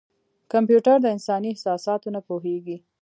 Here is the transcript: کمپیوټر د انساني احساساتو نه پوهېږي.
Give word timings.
کمپیوټر 0.51 0.97
د 1.01 1.05
انساني 1.15 1.49
احساساتو 1.51 2.07
نه 2.15 2.21
پوهېږي. 2.27 2.77